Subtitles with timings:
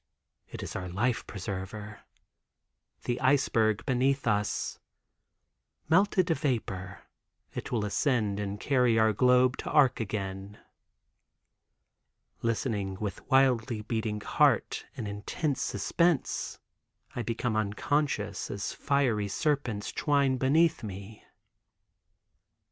[0.49, 4.79] It is our life preserver—the iceberg beneath us.
[5.89, 7.03] Melted to vapor
[7.53, 10.57] it will ascend and carry our globe to Arc again.
[12.41, 16.57] Listening with wildly beating heart in intense suspense,
[17.15, 21.23] I become unconscious as fiery serpents twine beneath me.